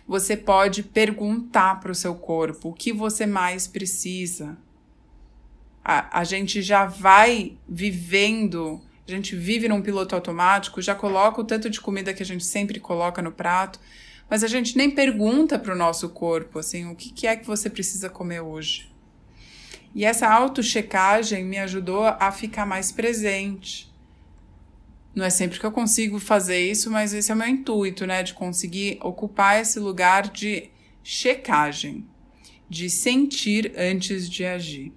você 0.07 0.37
pode 0.37 0.83
perguntar 0.83 1.79
para 1.79 1.91
o 1.91 1.95
seu 1.95 2.13
corpo 2.13 2.69
o 2.69 2.73
que 2.73 2.93
você 2.93 3.25
mais 3.25 3.65
precisa. 3.65 4.55
A, 5.83 6.19
a 6.19 6.23
gente 6.23 6.61
já 6.61 6.85
vai 6.85 7.57
vivendo, 7.67 8.79
a 9.07 9.11
gente 9.11 9.35
vive 9.35 9.67
num 9.67 9.81
piloto 9.81 10.13
automático, 10.13 10.81
já 10.81 10.93
coloca 10.93 11.41
o 11.41 11.45
tanto 11.45 11.69
de 11.71 11.81
comida 11.81 12.13
que 12.13 12.21
a 12.21 12.25
gente 12.25 12.45
sempre 12.45 12.79
coloca 12.79 13.19
no 13.19 13.31
prato, 13.31 13.79
mas 14.29 14.43
a 14.43 14.47
gente 14.47 14.77
nem 14.77 14.91
pergunta 14.91 15.57
para 15.57 15.73
o 15.73 15.77
nosso 15.77 16.09
corpo 16.09 16.59
assim, 16.59 16.85
o 16.85 16.95
que, 16.95 17.11
que 17.11 17.25
é 17.25 17.35
que 17.35 17.47
você 17.47 17.69
precisa 17.69 18.09
comer 18.09 18.41
hoje? 18.41 18.91
E 19.93 20.05
essa 20.05 20.29
auto-checagem 20.29 21.43
me 21.43 21.57
ajudou 21.57 22.05
a 22.05 22.31
ficar 22.31 22.65
mais 22.65 22.91
presente. 22.91 23.90
Não 25.13 25.25
é 25.25 25.29
sempre 25.29 25.59
que 25.59 25.65
eu 25.65 25.71
consigo 25.71 26.19
fazer 26.19 26.59
isso, 26.59 26.89
mas 26.89 27.13
esse 27.13 27.31
é 27.31 27.35
o 27.35 27.37
meu 27.37 27.47
intuito, 27.47 28.05
né? 28.05 28.23
De 28.23 28.33
conseguir 28.33 28.97
ocupar 29.01 29.59
esse 29.59 29.79
lugar 29.79 30.29
de 30.29 30.69
checagem, 31.03 32.07
de 32.69 32.89
sentir 32.89 33.73
antes 33.77 34.29
de 34.29 34.45
agir. 34.45 34.93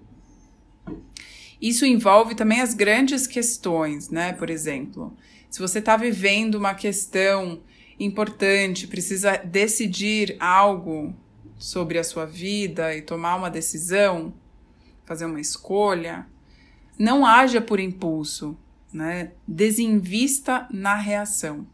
Isso 1.60 1.84
envolve 1.84 2.34
também 2.34 2.60
as 2.60 2.74
grandes 2.74 3.26
questões, 3.26 4.10
né? 4.10 4.32
Por 4.32 4.50
exemplo, 4.50 5.16
se 5.50 5.60
você 5.60 5.78
está 5.78 5.96
vivendo 5.96 6.56
uma 6.56 6.74
questão 6.74 7.60
importante, 7.98 8.86
precisa 8.86 9.36
decidir 9.36 10.36
algo 10.38 11.14
sobre 11.58 11.98
a 11.98 12.04
sua 12.04 12.26
vida 12.26 12.94
e 12.94 13.02
tomar 13.02 13.36
uma 13.36 13.50
decisão, 13.50 14.34
fazer 15.04 15.24
uma 15.24 15.40
escolha, 15.40 16.26
não 16.98 17.24
haja 17.24 17.60
por 17.60 17.80
impulso, 17.80 18.56
né? 18.94 19.32
Desinvista 19.46 20.68
na 20.70 20.94
reação. 20.94 21.66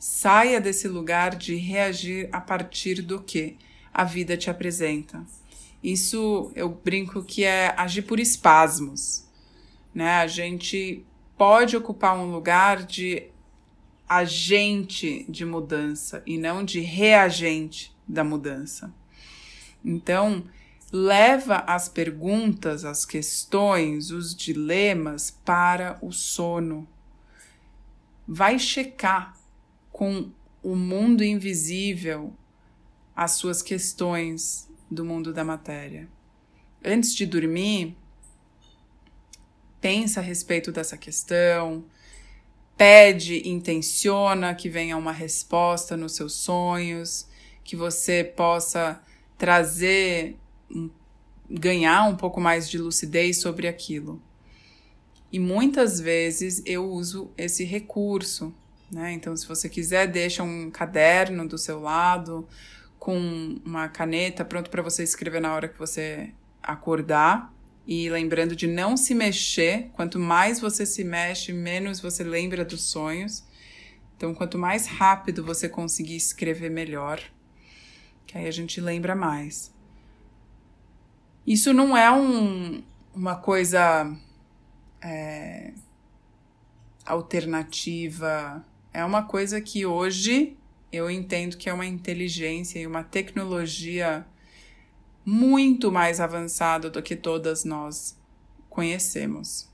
Saia 0.00 0.60
desse 0.60 0.88
lugar 0.88 1.36
de 1.36 1.54
reagir 1.54 2.28
a 2.32 2.40
partir 2.40 3.00
do 3.00 3.22
que 3.22 3.56
a 3.94 4.02
vida 4.02 4.36
te 4.36 4.50
apresenta. 4.50 5.24
Isso 5.82 6.50
eu 6.56 6.68
brinco 6.68 7.22
que 7.22 7.44
é 7.44 7.72
agir 7.76 8.02
por 8.02 8.18
espasmos, 8.18 9.28
né? 9.94 10.16
A 10.16 10.26
gente 10.26 11.06
pode 11.36 11.76
ocupar 11.76 12.18
um 12.18 12.32
lugar 12.32 12.82
de 12.82 13.28
agente 14.08 15.24
de 15.28 15.44
mudança 15.44 16.20
e 16.26 16.36
não 16.36 16.64
de 16.64 16.80
reagente 16.80 17.94
da 18.08 18.24
mudança. 18.24 18.92
Então, 19.84 20.44
leva 20.92 21.64
as 21.66 21.88
perguntas, 21.88 22.84
as 22.84 23.04
questões, 23.04 24.10
os 24.10 24.34
dilemas 24.34 25.30
para 25.30 25.98
o 26.00 26.12
sono. 26.12 26.88
Vai 28.26 28.58
checar 28.58 29.36
com 29.92 30.30
o 30.62 30.74
mundo 30.74 31.22
invisível 31.22 32.34
as 33.14 33.32
suas 33.32 33.62
questões 33.62 34.68
do 34.90 35.04
mundo 35.04 35.32
da 35.32 35.44
matéria. 35.44 36.08
Antes 36.84 37.14
de 37.14 37.26
dormir, 37.26 37.96
pensa 39.80 40.20
a 40.20 40.22
respeito 40.22 40.70
dessa 40.70 40.96
questão, 40.96 41.84
pede, 42.76 43.48
intenciona 43.48 44.54
que 44.54 44.68
venha 44.68 44.96
uma 44.96 45.12
resposta 45.12 45.96
nos 45.96 46.14
seus 46.14 46.34
sonhos, 46.34 47.28
que 47.64 47.74
você 47.74 48.22
possa 48.22 49.02
trazer, 49.36 50.38
ganhar 51.50 52.04
um 52.04 52.16
pouco 52.16 52.40
mais 52.40 52.68
de 52.68 52.78
lucidez 52.78 53.40
sobre 53.40 53.66
aquilo. 53.66 54.22
E 55.32 55.38
muitas 55.38 56.00
vezes 56.00 56.62
eu 56.64 56.90
uso 56.90 57.30
esse 57.36 57.64
recurso, 57.64 58.54
né? 58.90 59.12
Então, 59.12 59.36
se 59.36 59.46
você 59.46 59.68
quiser, 59.68 60.06
deixa 60.06 60.42
um 60.42 60.70
caderno 60.70 61.46
do 61.46 61.58
seu 61.58 61.80
lado 61.80 62.48
com 62.98 63.60
uma 63.64 63.88
caneta 63.88 64.44
pronto 64.44 64.70
para 64.70 64.82
você 64.82 65.02
escrever 65.02 65.40
na 65.40 65.54
hora 65.54 65.68
que 65.68 65.78
você 65.78 66.32
acordar 66.62 67.54
e 67.86 68.08
lembrando 68.10 68.56
de 68.56 68.66
não 68.66 68.96
se 68.96 69.14
mexer. 69.14 69.90
Quanto 69.92 70.18
mais 70.18 70.60
você 70.60 70.84
se 70.84 71.04
mexe, 71.04 71.52
menos 71.52 72.00
você 72.00 72.24
lembra 72.24 72.64
dos 72.64 72.82
sonhos. 72.82 73.44
Então, 74.16 74.34
quanto 74.34 74.58
mais 74.58 74.86
rápido 74.86 75.44
você 75.44 75.68
conseguir 75.68 76.16
escrever, 76.16 76.70
melhor. 76.70 77.20
Que 78.26 78.36
aí 78.36 78.46
a 78.46 78.50
gente 78.50 78.80
lembra 78.80 79.14
mais. 79.14 79.72
Isso 81.48 81.72
não 81.72 81.96
é 81.96 82.12
um, 82.12 82.82
uma 83.14 83.34
coisa 83.34 84.14
é, 85.00 85.72
alternativa. 87.06 88.62
É 88.92 89.02
uma 89.02 89.22
coisa 89.22 89.58
que 89.58 89.86
hoje 89.86 90.58
eu 90.92 91.10
entendo 91.10 91.56
que 91.56 91.70
é 91.70 91.72
uma 91.72 91.86
inteligência 91.86 92.78
e 92.78 92.86
uma 92.86 93.02
tecnologia 93.02 94.26
muito 95.24 95.90
mais 95.90 96.20
avançado 96.20 96.90
do 96.90 97.02
que 97.02 97.16
todas 97.16 97.64
nós 97.64 98.14
conhecemos. 98.68 99.70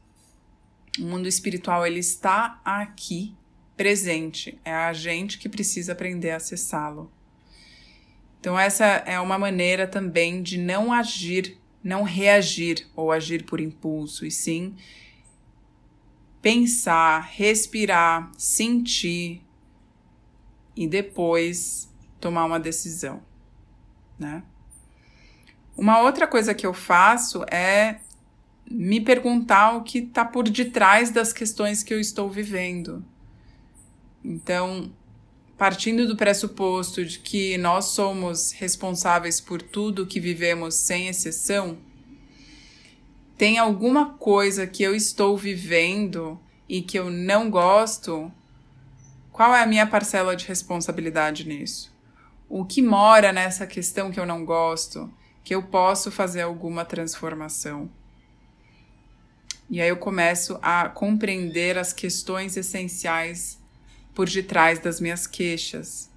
O 0.96 1.02
mundo 1.02 1.26
espiritual 1.26 1.84
ele 1.84 1.98
está 1.98 2.60
aqui, 2.64 3.34
presente. 3.76 4.60
É 4.64 4.72
a 4.72 4.92
gente 4.92 5.38
que 5.38 5.48
precisa 5.48 5.90
aprender 5.90 6.30
a 6.30 6.36
acessá-lo. 6.36 7.10
Então 8.38 8.56
essa 8.56 8.84
é 8.84 9.18
uma 9.18 9.36
maneira 9.36 9.88
também 9.88 10.40
de 10.40 10.56
não 10.56 10.92
agir, 10.92 11.58
não 11.84 12.02
reagir 12.02 12.88
ou 12.96 13.12
agir 13.12 13.44
por 13.44 13.60
impulso, 13.60 14.24
e 14.24 14.30
sim 14.30 14.74
pensar, 16.40 17.20
respirar, 17.20 18.30
sentir 18.36 19.42
e 20.76 20.86
depois 20.86 21.90
tomar 22.20 22.44
uma 22.44 22.58
decisão, 22.58 23.22
né? 24.18 24.42
Uma 25.76 26.00
outra 26.00 26.26
coisa 26.26 26.54
que 26.54 26.66
eu 26.66 26.72
faço 26.74 27.44
é 27.50 28.00
me 28.70 29.00
perguntar 29.00 29.72
o 29.76 29.82
que 29.82 29.98
está 29.98 30.24
por 30.24 30.48
detrás 30.48 31.10
das 31.10 31.32
questões 31.32 31.82
que 31.82 31.92
eu 31.92 32.00
estou 32.00 32.30
vivendo. 32.30 33.04
Então, 34.22 34.90
partindo 35.56 36.06
do 36.06 36.16
pressuposto 36.16 37.04
de 37.04 37.18
que 37.18 37.56
nós 37.58 37.86
somos 37.86 38.52
responsáveis 38.52 39.40
por 39.40 39.62
tudo 39.62 40.06
que 40.06 40.20
vivemos 40.20 40.74
sem 40.74 41.08
exceção, 41.08 41.78
tem 43.36 43.58
alguma 43.58 44.14
coisa 44.14 44.66
que 44.66 44.82
eu 44.82 44.94
estou 44.94 45.36
vivendo 45.36 46.38
e 46.68 46.82
que 46.82 46.98
eu 46.98 47.10
não 47.10 47.50
gosto? 47.50 48.30
Qual 49.32 49.54
é 49.54 49.62
a 49.62 49.66
minha 49.66 49.86
parcela 49.86 50.36
de 50.36 50.46
responsabilidade 50.46 51.46
nisso? 51.46 51.92
O 52.48 52.64
que 52.64 52.80
mora 52.80 53.32
nessa 53.32 53.66
questão 53.66 54.12
que 54.12 54.20
eu 54.20 54.26
não 54.26 54.44
gosto? 54.44 55.10
que 55.44 55.54
eu 55.54 55.62
posso 55.62 56.10
fazer 56.10 56.40
alguma 56.40 56.84
transformação. 56.84 57.90
E 59.68 59.80
aí 59.80 59.88
eu 59.88 59.98
começo 59.98 60.58
a 60.62 60.88
compreender 60.88 61.76
as 61.76 61.92
questões 61.92 62.56
essenciais 62.56 63.60
por 64.14 64.28
detrás 64.28 64.78
das 64.78 65.00
minhas 65.00 65.26
queixas. 65.26 66.10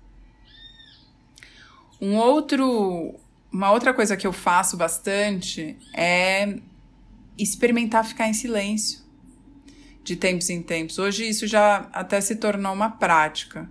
Um 1.99 2.15
outro, 2.15 3.15
uma 3.51 3.71
outra 3.71 3.93
coisa 3.93 4.15
que 4.15 4.27
eu 4.27 4.33
faço 4.33 4.77
bastante 4.77 5.77
é 5.95 6.59
experimentar 7.37 8.05
ficar 8.05 8.27
em 8.27 8.33
silêncio 8.33 9.05
de 10.03 10.15
tempos 10.15 10.49
em 10.49 10.61
tempos. 10.61 10.97
Hoje 10.97 11.27
isso 11.27 11.45
já 11.45 11.89
até 11.91 12.21
se 12.21 12.37
tornou 12.37 12.73
uma 12.73 12.89
prática, 12.89 13.69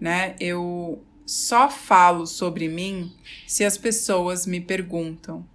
né? 0.00 0.34
Eu 0.40 1.04
só 1.26 1.68
falo 1.68 2.26
sobre 2.26 2.68
mim 2.68 3.12
se 3.46 3.64
as 3.64 3.76
pessoas 3.76 4.46
me 4.46 4.60
perguntam. 4.60 5.46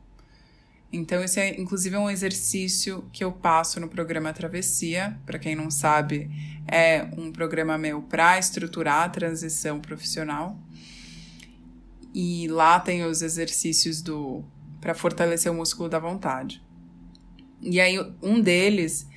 Então, 0.93 1.23
esse 1.23 1.39
é 1.39 1.59
inclusive 1.59 1.95
um 1.95 2.09
exercício 2.09 3.05
que 3.13 3.23
eu 3.23 3.31
passo 3.31 3.79
no 3.79 3.87
programa 3.87 4.33
Travessia. 4.33 5.17
Para 5.25 5.39
quem 5.39 5.55
não 5.55 5.71
sabe, 5.71 6.29
é 6.67 7.07
um 7.17 7.31
programa 7.31 7.77
meu 7.77 8.01
para 8.01 8.37
estruturar 8.37 9.03
a 9.03 9.09
transição 9.09 9.79
profissional. 9.79 10.59
E 12.13 12.47
lá 12.49 12.79
tem 12.79 13.05
os 13.05 13.21
exercícios 13.21 14.01
do 14.01 14.43
para 14.81 14.93
fortalecer 14.95 15.51
o 15.51 15.55
músculo 15.55 15.87
da 15.87 15.99
vontade. 15.99 16.61
E 17.61 17.79
aí, 17.79 17.97
um 18.21 18.41
deles 18.41 19.07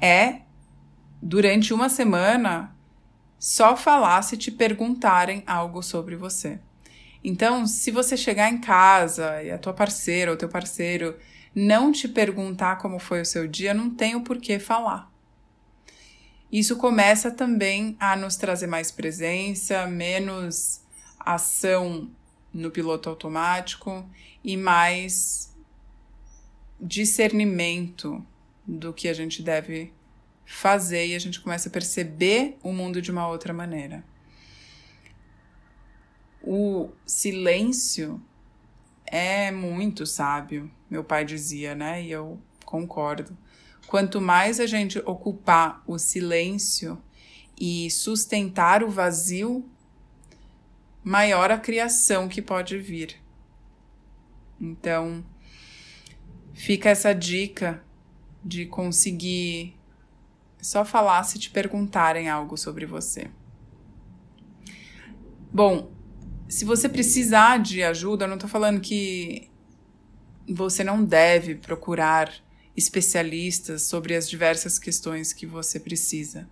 é 0.00 0.42
durante 1.20 1.72
uma 1.72 1.88
semana 1.88 2.76
só 3.38 3.76
falar 3.76 4.22
se 4.22 4.36
te 4.36 4.50
perguntarem 4.50 5.42
algo 5.46 5.82
sobre 5.82 6.14
você. 6.14 6.60
Então, 7.24 7.66
se 7.66 7.90
você 7.90 8.18
chegar 8.18 8.52
em 8.52 8.58
casa 8.58 9.42
e 9.42 9.50
a 9.50 9.56
tua 9.56 9.72
parceira 9.72 10.30
ou 10.30 10.36
teu 10.36 10.48
parceiro 10.48 11.16
não 11.54 11.90
te 11.90 12.06
perguntar 12.06 12.76
como 12.76 12.98
foi 12.98 13.22
o 13.22 13.24
seu 13.24 13.48
dia, 13.48 13.72
não 13.72 13.88
tem 13.88 14.14
o 14.14 14.20
porquê 14.22 14.58
falar. 14.58 15.10
Isso 16.52 16.76
começa 16.76 17.30
também 17.30 17.96
a 17.98 18.14
nos 18.14 18.36
trazer 18.36 18.66
mais 18.66 18.90
presença, 18.90 19.86
menos 19.86 20.82
ação 21.18 22.10
no 22.52 22.70
piloto 22.70 23.08
automático 23.08 24.06
e 24.44 24.56
mais 24.56 25.52
discernimento 26.78 28.24
do 28.66 28.92
que 28.92 29.08
a 29.08 29.14
gente 29.14 29.42
deve 29.42 29.92
fazer 30.44 31.06
e 31.06 31.14
a 31.14 31.18
gente 31.18 31.40
começa 31.40 31.68
a 31.68 31.72
perceber 31.72 32.58
o 32.62 32.72
mundo 32.72 33.00
de 33.00 33.10
uma 33.10 33.26
outra 33.26 33.52
maneira. 33.52 34.04
O 36.46 36.90
silêncio 37.06 38.20
é 39.06 39.50
muito 39.50 40.04
sábio, 40.04 40.70
meu 40.90 41.02
pai 41.02 41.24
dizia, 41.24 41.74
né? 41.74 42.02
E 42.02 42.10
eu 42.10 42.38
concordo. 42.66 43.36
Quanto 43.86 44.20
mais 44.20 44.60
a 44.60 44.66
gente 44.66 44.98
ocupar 45.00 45.82
o 45.86 45.98
silêncio 45.98 47.02
e 47.58 47.90
sustentar 47.90 48.82
o 48.82 48.90
vazio, 48.90 49.64
maior 51.02 51.50
a 51.50 51.58
criação 51.58 52.28
que 52.28 52.42
pode 52.42 52.76
vir. 52.76 53.18
Então, 54.60 55.24
fica 56.52 56.90
essa 56.90 57.14
dica 57.14 57.82
de 58.44 58.66
conseguir 58.66 59.74
só 60.60 60.84
falar 60.84 61.22
se 61.24 61.38
te 61.38 61.50
perguntarem 61.50 62.28
algo 62.28 62.56
sobre 62.58 62.84
você. 62.84 63.30
Bom, 65.52 65.93
se 66.54 66.64
você 66.64 66.88
precisar 66.88 67.58
de 67.58 67.82
ajuda, 67.82 68.26
eu 68.26 68.28
não 68.28 68.38
tô 68.38 68.46
falando 68.46 68.80
que 68.80 69.50
você 70.48 70.84
não 70.84 71.04
deve 71.04 71.56
procurar 71.56 72.32
especialistas 72.76 73.82
sobre 73.82 74.14
as 74.14 74.30
diversas 74.30 74.78
questões 74.78 75.32
que 75.32 75.46
você 75.46 75.80
precisa. 75.80 76.48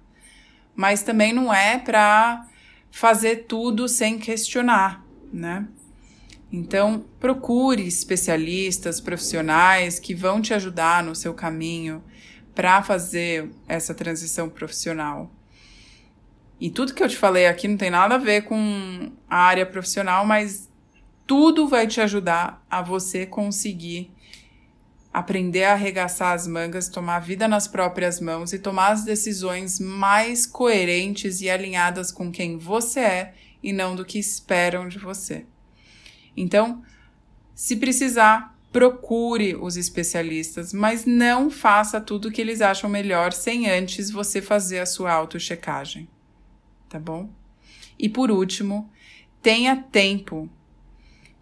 Mas 0.74 1.04
também 1.04 1.32
não 1.32 1.54
é 1.54 1.78
para 1.78 2.48
fazer 2.90 3.46
tudo 3.46 3.86
sem 3.86 4.18
questionar, 4.18 5.06
né? 5.32 5.68
Então, 6.50 7.06
procure 7.20 7.86
especialistas, 7.86 9.00
profissionais 9.00 10.00
que 10.00 10.16
vão 10.16 10.42
te 10.42 10.52
ajudar 10.52 11.04
no 11.04 11.14
seu 11.14 11.32
caminho 11.32 12.02
para 12.56 12.82
fazer 12.82 13.52
essa 13.68 13.94
transição 13.94 14.48
profissional. 14.48 15.30
E 16.62 16.70
tudo 16.70 16.94
que 16.94 17.02
eu 17.02 17.08
te 17.08 17.16
falei 17.16 17.48
aqui 17.48 17.66
não 17.66 17.76
tem 17.76 17.90
nada 17.90 18.14
a 18.14 18.18
ver 18.18 18.42
com 18.42 19.10
a 19.28 19.36
área 19.36 19.66
profissional, 19.66 20.24
mas 20.24 20.70
tudo 21.26 21.66
vai 21.66 21.88
te 21.88 22.00
ajudar 22.00 22.64
a 22.70 22.80
você 22.80 23.26
conseguir 23.26 24.12
aprender 25.12 25.64
a 25.64 25.72
arregaçar 25.72 26.34
as 26.34 26.46
mangas, 26.46 26.88
tomar 26.88 27.16
a 27.16 27.18
vida 27.18 27.48
nas 27.48 27.66
próprias 27.66 28.20
mãos 28.20 28.52
e 28.52 28.60
tomar 28.60 28.92
as 28.92 29.02
decisões 29.02 29.80
mais 29.80 30.46
coerentes 30.46 31.40
e 31.40 31.50
alinhadas 31.50 32.12
com 32.12 32.30
quem 32.30 32.56
você 32.56 33.00
é 33.00 33.34
e 33.60 33.72
não 33.72 33.96
do 33.96 34.04
que 34.04 34.20
esperam 34.20 34.86
de 34.86 35.00
você. 35.00 35.44
Então, 36.36 36.80
se 37.56 37.74
precisar, 37.74 38.56
procure 38.70 39.56
os 39.56 39.76
especialistas, 39.76 40.72
mas 40.72 41.06
não 41.06 41.50
faça 41.50 42.00
tudo 42.00 42.28
o 42.28 42.30
que 42.30 42.40
eles 42.40 42.60
acham 42.60 42.88
melhor 42.88 43.32
sem 43.32 43.68
antes 43.68 44.12
você 44.12 44.40
fazer 44.40 44.78
a 44.78 44.86
sua 44.86 45.10
auto-checagem 45.10 46.08
tá 46.92 47.00
bom? 47.00 47.30
E 47.98 48.08
por 48.08 48.30
último, 48.30 48.90
tenha 49.40 49.76
tempo 49.76 50.48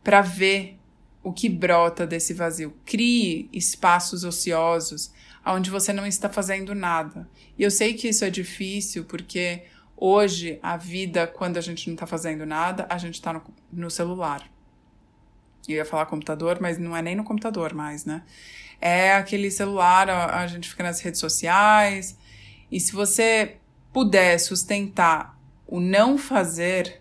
para 0.03 0.21
ver 0.21 0.79
o 1.23 1.33
que 1.33 1.49
brota 1.49 2.07
desse 2.07 2.33
vazio. 2.33 2.73
Crie 2.85 3.49
espaços 3.53 4.23
ociosos 4.23 5.13
onde 5.45 5.71
você 5.71 5.93
não 5.93 6.07
está 6.07 6.29
fazendo 6.29 6.75
nada. 6.75 7.29
E 7.59 7.63
eu 7.65 7.71
sei 7.71 7.95
que 7.95 8.09
isso 8.09 8.25
é 8.25 8.31
difícil 8.31 9.05
porque 9.05 9.65
hoje 9.97 10.59
a 10.63 10.77
vida, 10.77 11.27
quando 11.27 11.57
a 11.57 11.61
gente 11.61 11.89
não 11.89 11.95
está 11.95 12.07
fazendo 12.07 12.47
nada, 12.47 12.87
a 12.89 12.97
gente 12.97 13.15
está 13.15 13.33
no, 13.33 13.43
no, 13.73 13.91
celular. 13.91 14.49
Eu 15.67 15.77
ia 15.77 15.85
falar 15.85 16.07
computador, 16.07 16.59
mas 16.61 16.79
não 16.79 16.97
é 16.97 17.03
nem 17.03 17.17
no 17.17 17.25
computador 17.25 17.75
mais, 17.75 18.05
né? 18.05 18.23
É 18.81 19.15
aquele 19.15 19.51
celular, 19.51 20.09
a, 20.09 20.41
a 20.41 20.47
gente 20.47 20.69
fica 20.69 20.85
nas 20.85 21.01
redes 21.01 21.19
sociais. 21.19 22.17
E 22.71 22.79
se 22.79 22.93
você 22.93 23.57
puder 23.93 24.39
sustentar 24.39 25.40
o 25.71 25.79
não 25.79 26.19
fazer, 26.19 27.01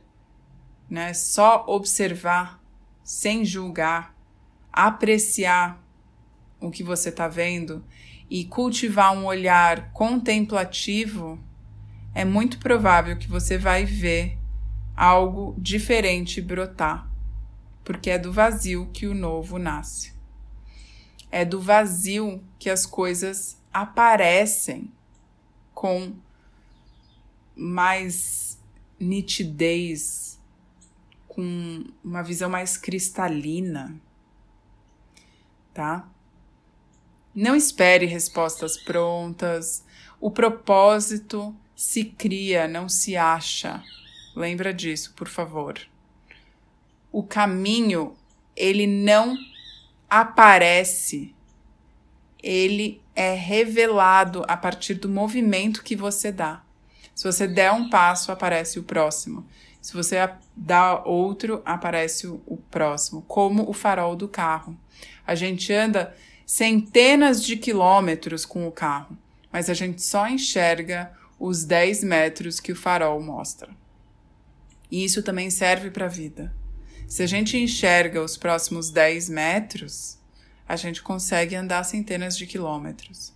né, 0.88 1.12
só 1.12 1.66
observar, 1.68 2.64
sem 3.04 3.44
julgar, 3.44 4.16
apreciar 4.72 5.84
o 6.62 6.70
que 6.70 6.84
você 6.84 7.10
está 7.10 7.28
vendo 7.28 7.84
e 8.30 8.46
cultivar 8.46 9.18
um 9.18 9.26
olhar 9.26 9.92
contemplativo, 9.92 11.40
é 12.14 12.24
muito 12.24 12.60
provável 12.60 13.18
que 13.18 13.28
você 13.28 13.58
vai 13.58 13.86
ver 13.86 14.38
algo 14.96 15.56
diferente 15.58 16.40
brotar, 16.40 17.10
porque 17.84 18.12
é 18.12 18.20
do 18.20 18.32
vazio 18.32 18.88
que 18.94 19.08
o 19.08 19.16
novo 19.16 19.58
nasce. 19.58 20.14
É 21.32 21.44
do 21.44 21.60
vazio 21.60 22.44
que 22.60 22.70
as 22.70 22.86
coisas 22.86 23.60
aparecem 23.74 24.92
com 25.74 26.14
mais 27.56 28.49
nitidez, 29.00 30.40
com 31.28 31.86
uma 32.04 32.22
visão 32.22 32.50
mais 32.50 32.76
cristalina, 32.76 34.00
tá? 35.74 36.10
Não 37.34 37.56
espere 37.56 38.06
respostas 38.06 38.78
prontas. 38.78 39.86
O 40.20 40.30
propósito 40.30 41.56
se 41.76 42.04
cria, 42.04 42.68
não 42.68 42.90
se 42.90 43.16
acha. 43.16 43.82
Lembra 44.36 44.74
disso, 44.74 45.14
por 45.16 45.28
favor. 45.28 45.80
O 47.12 47.24
caminho, 47.24 48.18
ele 48.56 48.86
não 48.86 49.38
aparece. 50.10 51.34
Ele 52.42 53.02
é 53.16 53.34
revelado 53.34 54.44
a 54.48 54.58
partir 54.58 54.96
do 54.96 55.08
movimento 55.08 55.84
que 55.84 55.96
você 55.96 56.32
dá. 56.32 56.64
Se 57.20 57.26
você 57.26 57.46
der 57.46 57.74
um 57.74 57.90
passo, 57.90 58.32
aparece 58.32 58.80
o 58.80 58.84
próximo. 58.84 59.46
Se 59.82 59.92
você 59.92 60.16
dá 60.56 61.04
outro, 61.04 61.62
aparece 61.66 62.28
o 62.28 62.58
próximo, 62.72 63.24
como 63.24 63.70
o 63.70 63.74
farol 63.74 64.16
do 64.16 64.26
carro. 64.26 64.80
A 65.28 65.36
gente 65.36 65.74
anda 65.74 66.16
centenas 66.46 67.44
de 67.44 67.58
quilômetros 67.58 68.46
com 68.46 68.66
o 68.66 68.72
carro, 68.72 69.18
mas 69.52 69.70
a 69.70 69.74
gente 69.74 70.02
só 70.02 70.30
enxerga 70.30 71.12
os 71.38 71.66
10 71.66 72.06
metros 72.06 72.62
que 72.62 72.72
o 72.72 72.76
farol 72.76 73.22
mostra. 73.22 73.70
E 74.90 75.04
isso 75.04 75.22
também 75.22 75.50
serve 75.50 75.92
para 75.92 76.06
a 76.06 76.08
vida. 76.08 76.56
Se 77.06 77.22
a 77.22 77.28
gente 77.28 77.58
enxerga 77.58 78.24
os 78.24 78.38
próximos 78.38 78.92
10 78.92 79.28
metros, 79.28 80.18
a 80.66 80.78
gente 80.78 81.02
consegue 81.02 81.54
andar 81.54 81.84
centenas 81.84 82.38
de 82.38 82.48
quilômetros. 82.48 83.34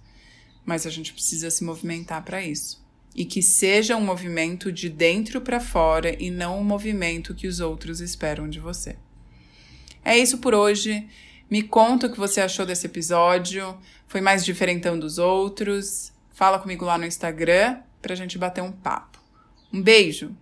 Mas 0.63 0.87
a 0.87 0.89
gente 0.89 1.11
precisa 1.11 1.51
se 1.51 1.65
movimentar 1.65 2.23
para 2.23 2.41
isso 2.41 2.81
e 3.15 3.25
que 3.25 3.41
seja 3.41 3.95
um 3.95 4.01
movimento 4.03 4.71
de 4.71 4.89
dentro 4.89 5.41
para 5.41 5.59
fora 5.59 6.15
e 6.21 6.31
não 6.31 6.59
um 6.59 6.63
movimento 6.63 7.35
que 7.35 7.47
os 7.47 7.59
outros 7.59 8.01
esperam 8.01 8.49
de 8.49 8.59
você. 8.59 8.95
É 10.03 10.17
isso 10.17 10.39
por 10.39 10.53
hoje. 10.53 11.07
Me 11.49 11.61
conta 11.61 12.07
o 12.07 12.11
que 12.11 12.17
você 12.17 12.41
achou 12.41 12.65
desse 12.65 12.87
episódio. 12.87 13.77
Foi 14.07 14.21
mais 14.21 14.43
diferentão 14.43 14.97
dos 14.97 15.17
outros? 15.17 16.11
Fala 16.31 16.59
comigo 16.59 16.85
lá 16.85 16.97
no 16.97 17.05
Instagram 17.05 17.79
pra 18.01 18.15
gente 18.15 18.37
bater 18.37 18.61
um 18.61 18.71
papo. 18.71 19.21
Um 19.71 19.81
beijo! 19.81 20.35